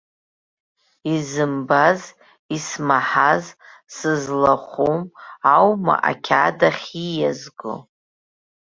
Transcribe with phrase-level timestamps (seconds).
[1.13, 2.01] Изымбаз,
[2.55, 3.43] исмаҳаз,
[3.95, 5.01] сызлахәым
[5.55, 7.73] аума ақьаад ахь ииазго?